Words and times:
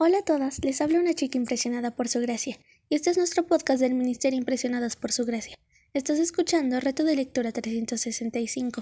Hola 0.00 0.18
a 0.18 0.22
todas, 0.22 0.64
les 0.64 0.80
habla 0.80 1.00
una 1.00 1.12
chica 1.12 1.38
impresionada 1.38 1.90
por 1.90 2.06
su 2.06 2.20
gracia, 2.20 2.56
y 2.88 2.94
este 2.94 3.10
es 3.10 3.16
nuestro 3.16 3.48
podcast 3.48 3.80
del 3.80 3.94
Ministerio 3.94 4.38
Impresionadas 4.38 4.94
por 4.94 5.10
su 5.10 5.26
gracia. 5.26 5.58
Estás 5.92 6.20
escuchando 6.20 6.78
Reto 6.78 7.02
de 7.02 7.16
Lectura 7.16 7.50
365, 7.50 8.80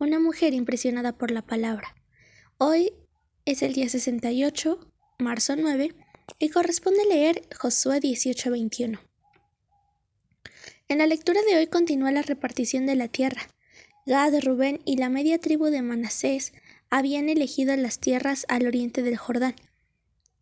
una 0.00 0.18
mujer 0.18 0.52
impresionada 0.52 1.12
por 1.16 1.30
la 1.30 1.42
palabra. 1.42 1.94
Hoy 2.58 2.92
es 3.44 3.62
el 3.62 3.74
día 3.74 3.88
68, 3.88 4.92
marzo 5.20 5.54
9, 5.54 5.94
y 6.40 6.48
corresponde 6.48 7.04
leer 7.04 7.46
Josué 7.56 8.00
18:21. 8.00 8.98
En 10.88 10.98
la 10.98 11.06
lectura 11.06 11.40
de 11.48 11.58
hoy 11.58 11.68
continúa 11.68 12.10
la 12.10 12.22
repartición 12.22 12.86
de 12.86 12.96
la 12.96 13.06
tierra. 13.06 13.42
Gad, 14.04 14.34
Rubén 14.42 14.80
y 14.84 14.96
la 14.96 15.10
media 15.10 15.38
tribu 15.38 15.66
de 15.66 15.82
Manasés 15.82 16.52
habían 16.90 17.28
elegido 17.28 17.76
las 17.76 18.00
tierras 18.00 18.46
al 18.48 18.66
oriente 18.66 19.04
del 19.04 19.16
Jordán 19.16 19.54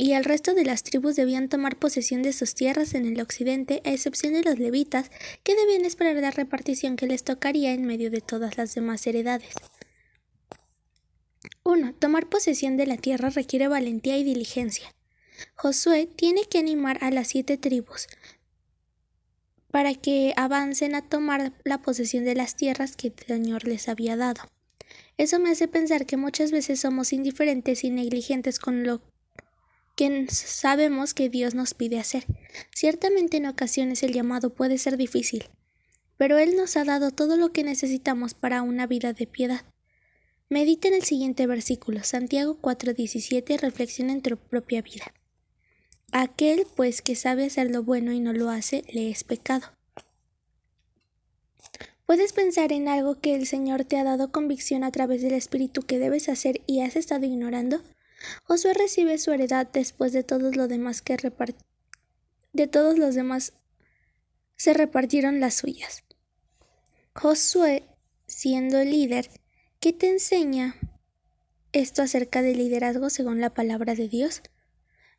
y 0.01 0.13
el 0.13 0.25
resto 0.25 0.55
de 0.55 0.65
las 0.65 0.85
tribus 0.85 1.17
debían 1.17 1.49
tomar 1.49 1.77
posesión 1.77 2.23
de 2.23 2.33
sus 2.33 2.55
tierras 2.55 2.95
en 2.95 3.05
el 3.05 3.21
occidente, 3.21 3.83
a 3.85 3.91
excepción 3.91 4.33
de 4.33 4.45
los 4.45 4.57
levitas, 4.57 5.11
que 5.43 5.57
debían 5.57 5.85
esperar 5.85 6.15
la 6.17 6.31
repartición 6.31 6.95
que 6.95 7.09
les 7.09 7.25
tocaría 7.25 7.73
en 7.73 7.85
medio 7.85 8.09
de 8.09 8.21
todas 8.21 8.57
las 8.57 8.77
demás 8.77 9.05
heredades. 9.09 9.53
1. 11.65 11.95
Tomar 11.95 12.29
posesión 12.29 12.77
de 12.77 12.87
la 12.87 12.97
tierra 12.97 13.31
requiere 13.31 13.67
valentía 13.67 14.17
y 14.17 14.23
diligencia. 14.23 14.95
Josué 15.57 16.07
tiene 16.07 16.45
que 16.45 16.59
animar 16.59 17.03
a 17.03 17.11
las 17.11 17.29
siete 17.29 17.59
tribus 17.59 18.07
para 19.73 19.95
que 19.95 20.33
avancen 20.37 20.95
a 20.95 21.03
tomar 21.03 21.53
la 21.65 21.83
posesión 21.83 22.25
de 22.25 22.37
las 22.37 22.55
tierras 22.57 22.95
que 22.95 23.09
el 23.09 23.15
Señor 23.27 23.67
les 23.67 23.89
había 23.89 24.17
dado. 24.17 24.43
Eso 25.17 25.41
me 25.41 25.51
hace 25.51 25.67
pensar 25.67 26.07
que 26.07 26.17
muchas 26.17 26.53
veces 26.53 26.81
somos 26.81 27.13
indiferentes 27.13 27.83
y 27.83 27.91
negligentes 27.91 28.61
con 28.61 28.85
lo 28.85 29.03
que 29.99 30.29
sabemos 30.31 31.13
que 31.13 31.29
Dios 31.29 31.57
nos 31.57 31.75
pide 31.75 31.99
hacer. 31.99 32.25
Ciertamente 32.73 33.39
en 33.39 33.47
ocasiones 33.47 34.05
el 34.05 34.13
llamado 34.13 34.55
puede 34.55 34.79
ser 34.79 34.97
difícil, 34.97 35.47
pero 36.17 36.39
Él 36.39 36.55
nos 36.57 36.77
ha 36.77 36.85
dado 36.85 37.11
todo 37.11 37.37
lo 37.37 37.53
que 37.53 37.65
necesitamos 37.65 38.33
para 38.33 38.63
una 38.63 38.87
vida 38.87 39.13
de 39.13 39.27
piedad. 39.27 39.63
Medita 40.49 40.87
en 40.87 40.95
el 40.95 41.03
siguiente 41.03 41.49
versículo, 41.49 42.05
Santiago 42.05 42.61
4:17, 42.63 43.55
y 43.55 43.57
reflexiona 43.57 44.13
en 44.13 44.23
tu 44.23 44.37
propia 44.37 44.83
vida. 44.83 45.13
Aquel, 46.13 46.65
pues, 46.77 47.03
que 47.03 47.17
sabe 47.17 47.47
hacer 47.47 47.69
lo 47.69 47.83
bueno 47.83 48.13
y 48.13 48.21
no 48.21 48.33
lo 48.33 48.51
hace, 48.51 48.85
le 48.93 49.11
es 49.11 49.25
pecado. 49.25 49.67
Puedes 52.07 52.33
pensar 52.33 52.71
en 52.71 52.87
algo 52.87 53.21
que 53.21 53.35
el 53.35 53.49
Señor 53.49 53.85
te 53.85 53.99
ha 53.99 54.05
dado 54.05 54.31
convicción 54.31 54.85
a 54.85 54.93
través 54.93 55.23
del 55.23 55.35
Espíritu 55.35 55.83
que 55.83 55.99
debes 55.99 56.29
hacer 56.29 56.61
y 56.69 56.83
has 56.83 56.95
estado 56.95 57.27
ignorando. 57.27 57.83
Josué 58.45 58.75
recibe 58.75 59.19
su 59.19 59.33
heredad 59.33 59.69
después 59.73 60.13
de 60.13 60.25
todos 60.25 60.57
los 60.57 60.69
demás 60.69 61.03
que 61.03 61.17
de 62.53 62.67
todos 62.67 62.99
los 62.99 63.15
demás 63.15 63.53
se 64.57 64.75
repartieron 64.75 65.41
las 65.41 65.55
suyas. 65.55 66.05
Josué, 67.15 67.85
siendo 68.27 68.83
líder, 68.83 69.31
¿qué 69.81 69.93
te 69.93 70.09
enseña 70.09 70.77
esto 71.73 72.03
acerca 72.03 72.43
del 72.43 72.59
liderazgo 72.59 73.11
según 73.11 73.41
la 73.41 73.51
palabra 73.51 73.95
de 73.95 74.09
Dios? 74.09 74.43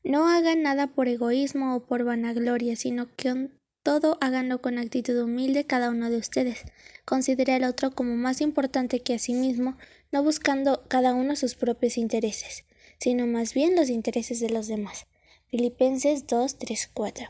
No 0.03 0.27
hagan 0.27 0.61
nada 0.63 0.87
por 0.87 1.07
egoísmo 1.07 1.75
o 1.75 1.85
por 1.85 2.03
vanagloria, 2.03 2.75
sino 2.75 3.13
que 3.15 3.49
todo 3.83 4.17
háganlo 4.21 4.61
con 4.61 4.77
actitud 4.77 5.21
humilde 5.21 5.65
cada 5.65 5.89
uno 5.89 6.09
de 6.09 6.17
ustedes. 6.17 6.63
Considere 7.05 7.53
al 7.53 7.63
otro 7.63 7.91
como 7.91 8.15
más 8.15 8.41
importante 8.41 9.02
que 9.02 9.13
a 9.13 9.19
sí 9.19 9.33
mismo, 9.33 9.77
no 10.11 10.23
buscando 10.23 10.85
cada 10.87 11.13
uno 11.13 11.35
sus 11.35 11.55
propios 11.55 11.97
intereses 11.97 12.65
sino 13.00 13.28
más 13.28 13.53
bien 13.53 13.75
los 13.75 13.89
intereses 13.89 14.39
de 14.39 14.50
los 14.50 14.67
demás. 14.67 15.08
Filipenses 15.47 16.28
2, 16.28 16.58
3, 16.58 16.89
4. 16.94 17.28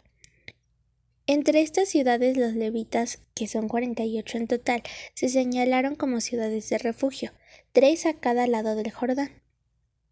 Entre 1.27 1.61
estas 1.61 1.89
ciudades 1.89 2.37
los 2.37 2.55
levitas, 2.55 3.19
que 3.35 3.47
son 3.47 3.67
48 3.67 4.37
en 4.39 4.47
total, 4.47 4.81
se 5.13 5.29
señalaron 5.29 5.95
como 5.95 6.21
ciudades 6.21 6.69
de 6.69 6.79
refugio, 6.79 7.33
tres 7.71 8.07
a 8.07 8.15
cada 8.15 8.47
lado 8.47 8.75
del 8.75 8.91
Jordán, 8.91 9.29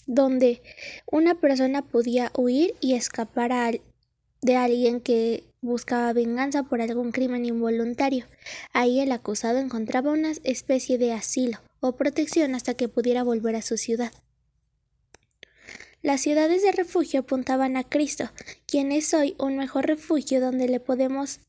donde 0.05 0.61
una 1.11 1.41
persona 1.41 1.81
podía 1.81 2.31
huir 2.37 2.75
y 2.81 2.93
escapar 2.93 3.51
de 4.41 4.55
alguien 4.55 5.01
que 5.01 5.43
buscaba 5.59 6.13
venganza 6.13 6.63
por 6.63 6.81
algún 6.81 7.11
crimen 7.11 7.45
involuntario. 7.45 8.25
Ahí 8.71 8.99
el 8.99 9.11
acusado 9.11 9.57
encontraba 9.57 10.11
una 10.11 10.33
especie 10.43 10.99
de 10.99 11.13
asilo 11.13 11.59
o 11.79 11.95
protección 11.95 12.53
hasta 12.53 12.75
que 12.75 12.89
pudiera 12.89 13.23
volver 13.23 13.55
a 13.55 13.63
su 13.63 13.77
ciudad. 13.77 14.11
Las 16.01 16.21
ciudades 16.21 16.61
de 16.61 16.71
refugio 16.71 17.21
apuntaban 17.21 17.75
a 17.75 17.83
Cristo, 17.83 18.29
quien 18.67 18.91
es 18.91 19.13
hoy 19.13 19.35
un 19.39 19.57
mejor 19.57 19.87
refugio 19.87 20.39
donde 20.39 20.67
le 20.67 20.79
podemos 20.79 21.39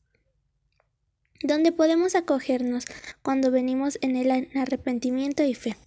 donde 1.41 1.71
podemos 1.71 2.15
acogernos 2.15 2.83
cuando 3.21 3.49
venimos 3.49 3.97
en 4.01 4.17
el 4.17 4.49
arrepentimiento 4.55 5.43
y 5.43 5.53
fe. 5.53 5.77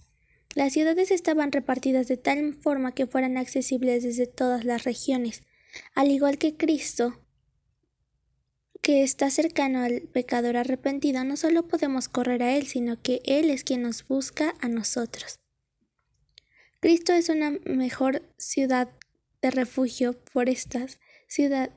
Las 0.55 0.73
ciudades 0.73 1.11
estaban 1.11 1.53
repartidas 1.53 2.09
de 2.09 2.17
tal 2.17 2.55
forma 2.55 2.93
que 2.93 3.07
fueran 3.07 3.37
accesibles 3.37 4.03
desde 4.03 4.27
todas 4.27 4.65
las 4.65 4.85
regiones, 4.85 5.43
al 5.95 6.11
igual 6.11 6.39
que 6.39 6.57
Cristo, 6.57 7.21
que 8.81 9.03
está 9.03 9.31
cercano 9.31 9.83
al 9.83 10.03
pecador 10.03 10.57
arrepentido, 10.57 11.23
no 11.25 11.37
solo 11.37 11.69
podemos 11.69 12.09
correr 12.09 12.43
a 12.43 12.57
Él, 12.57 12.67
sino 12.67 13.01
que 13.01 13.21
Él 13.25 13.51
es 13.51 13.63
quien 13.63 13.83
nos 13.83 14.07
busca 14.07 14.55
a 14.61 14.69
nosotros. 14.69 15.42
Cristo 16.83 17.13
es 17.13 17.29
una 17.29 17.53
mejor 17.65 18.23
ciudad 18.39 18.91
de 19.41 19.53
refugio 19.53 20.15
por 20.33 20.49
estas 20.49 20.99
ciudades 21.29 21.71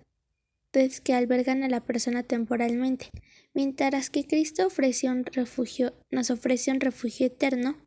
que 1.03 1.13
albergan 1.13 1.61
a 1.61 1.69
la 1.69 1.85
persona 1.85 2.23
temporalmente, 2.23 3.11
mientras 3.53 4.09
que 4.09 4.25
Cristo 4.25 4.67
un 5.03 5.25
refugio, 5.25 5.93
nos 6.09 6.31
ofrece 6.31 6.71
un 6.71 6.79
refugio 6.79 7.27
eterno. 7.27 7.77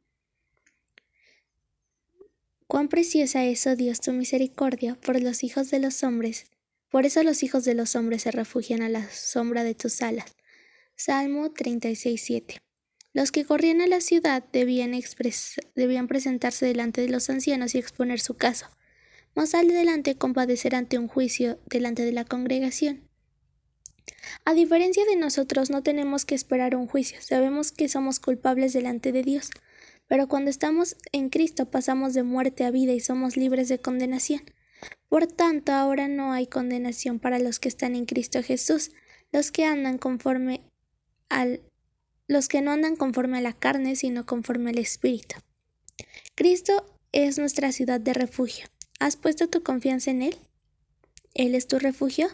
Cuán 2.69 2.87
preciosa 2.87 3.45
es, 3.45 3.67
oh 3.67 3.75
Dios, 3.75 3.99
tu 3.99 4.13
misericordia 4.13 4.95
por 4.95 5.21
los 5.21 5.43
hijos 5.43 5.73
de 5.73 5.81
los 5.81 6.05
hombres. 6.05 6.47
Por 6.89 7.05
eso 7.05 7.25
los 7.25 7.43
hijos 7.43 7.65
de 7.65 7.75
los 7.75 7.97
hombres 7.97 8.23
se 8.23 8.31
refugian 8.31 8.81
a 8.81 8.89
la 8.89 9.11
sombra 9.11 9.65
de 9.65 9.75
tus 9.75 10.03
alas. 10.03 10.37
Salmo 10.95 11.53
36.7 11.53 12.61
los 13.19 13.33
que 13.33 13.45
corrían 13.45 13.81
a 13.81 13.89
la 13.89 14.01
ciudad 14.01 14.45
debían, 14.53 14.93
debían 15.75 16.07
presentarse 16.07 16.67
delante 16.67 17.01
de 17.01 17.09
los 17.09 17.29
ancianos 17.29 17.75
y 17.75 17.79
exponer 17.79 18.21
su 18.21 18.35
caso. 18.35 18.67
Más 19.35 19.57
adelante 19.57 20.15
compadecer 20.15 20.77
ante 20.77 20.99
un 20.99 21.09
juicio 21.09 21.59
delante 21.67 22.05
de 22.05 22.13
la 22.13 22.25
congregación. 22.25 23.09
A 24.45 24.55
diferencia 24.55 25.05
de 25.05 25.17
nosotros, 25.17 25.69
no 25.69 25.83
tenemos 25.83 26.25
que 26.25 26.37
esperar 26.37 26.77
un 26.77 26.87
juicio, 26.87 27.21
sabemos 27.21 27.73
que 27.73 27.89
somos 27.89 28.21
culpables 28.21 28.73
delante 28.73 29.11
de 29.11 29.25
Dios, 29.25 29.51
pero 30.07 30.29
cuando 30.29 30.49
estamos 30.49 30.97
en 31.11 31.29
Cristo 31.29 31.73
pasamos 31.73 32.15
de 32.15 32.23
muerte 32.23 32.65
a 32.65 32.71
vida 32.71 32.93
y 32.93 33.01
somos 33.01 33.37
libres 33.37 33.69
de 33.69 33.81
condenación. 33.81 34.43
Por 35.09 35.27
tanto, 35.27 35.73
ahora 35.73 36.07
no 36.07 36.31
hay 36.33 36.47
condenación 36.47 37.19
para 37.19 37.41
los 37.41 37.59
que 37.59 37.69
están 37.69 37.97
en 37.97 38.05
Cristo 38.05 38.45
Jesús, 38.45 38.93
los 39.33 39.51
que 39.51 39.65
andan 39.65 39.99
conforme 39.99 40.61
al 41.29 41.63
los 42.29 42.47
que 42.47 42.61
no 42.61 42.71
andan 42.71 42.95
conforme 42.95 43.39
a 43.39 43.41
la 43.41 43.55
carne, 43.55 43.97
sino 43.97 44.27
conforme 44.27 44.71
al 44.71 44.79
Espíritu. 44.79 45.37
Cristo 46.35 46.85
es 47.11 47.39
nuestra 47.39 47.73
ciudad 47.73 48.01
de 48.01 48.15
refugio. 48.15 48.67
¿Has 49.01 49.17
puesto 49.17 49.49
tu 49.49 49.63
confianza 49.63 50.11
en 50.11 50.23
Él? 50.23 50.37
¿Él 51.35 51.55
es 51.55 51.67
tu 51.67 51.79
refugio? 51.79 52.29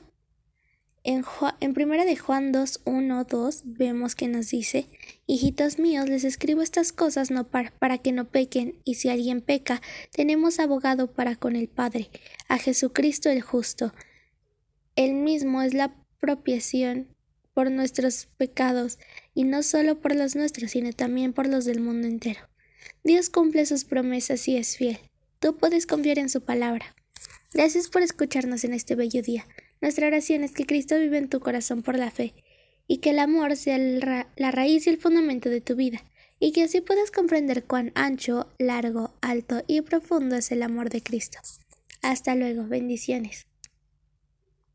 En, 1.04 1.24
en 1.60 1.74
primera 1.74 2.04
de 2.04 2.16
Juan 2.16 2.50
2, 2.50 2.80
1, 2.86 3.24
2 3.24 3.62
vemos 3.64 4.14
que 4.14 4.26
nos 4.26 4.48
dice, 4.48 4.86
Hijitos 5.26 5.78
míos, 5.78 6.08
les 6.08 6.24
escribo 6.24 6.62
estas 6.62 6.92
cosas 6.92 7.30
no 7.30 7.44
para, 7.44 7.70
para 7.72 7.98
que 7.98 8.12
no 8.12 8.24
pequen, 8.24 8.80
y 8.84 8.94
si 8.94 9.10
alguien 9.10 9.42
peca, 9.42 9.82
tenemos 10.10 10.58
abogado 10.58 11.12
para 11.12 11.36
con 11.36 11.56
el 11.56 11.68
Padre, 11.68 12.10
a 12.48 12.58
Jesucristo 12.58 13.28
el 13.28 13.42
justo. 13.42 13.92
Él 14.96 15.12
mismo 15.12 15.60
es 15.60 15.74
la 15.74 15.94
propiación 16.20 17.08
por 17.52 17.70
nuestros 17.70 18.26
pecados, 18.38 18.98
y 19.34 19.44
no 19.44 19.62
solo 19.62 20.00
por 20.00 20.14
los 20.14 20.36
nuestros, 20.36 20.70
sino 20.70 20.92
también 20.92 21.32
por 21.32 21.48
los 21.48 21.64
del 21.64 21.80
mundo 21.80 22.06
entero. 22.06 22.40
Dios 23.02 23.30
cumple 23.30 23.66
sus 23.66 23.84
promesas 23.84 24.46
y 24.48 24.56
es 24.56 24.76
fiel. 24.76 24.98
Tú 25.40 25.56
puedes 25.56 25.86
confiar 25.86 26.18
en 26.18 26.28
su 26.28 26.42
palabra. 26.42 26.94
Gracias 27.52 27.88
por 27.88 28.02
escucharnos 28.02 28.64
en 28.64 28.72
este 28.72 28.94
bello 28.94 29.22
día. 29.22 29.46
Nuestra 29.80 30.06
oración 30.06 30.44
es 30.44 30.52
que 30.52 30.66
Cristo 30.66 30.98
vive 30.98 31.18
en 31.18 31.28
tu 31.28 31.40
corazón 31.40 31.82
por 31.82 31.98
la 31.98 32.10
fe, 32.10 32.34
y 32.86 32.98
que 32.98 33.10
el 33.10 33.18
amor 33.18 33.56
sea 33.56 33.78
la 33.78 34.50
raíz 34.50 34.86
y 34.86 34.90
el 34.90 34.98
fundamento 34.98 35.50
de 35.50 35.60
tu 35.60 35.76
vida, 35.76 36.02
y 36.40 36.52
que 36.52 36.62
así 36.62 36.80
puedas 36.80 37.10
comprender 37.10 37.64
cuán 37.64 37.92
ancho, 37.94 38.52
largo, 38.58 39.14
alto 39.20 39.62
y 39.66 39.80
profundo 39.82 40.36
es 40.36 40.50
el 40.52 40.62
amor 40.62 40.90
de 40.90 41.02
Cristo. 41.02 41.38
Hasta 42.02 42.34
luego, 42.34 42.66
bendiciones. 42.66 43.46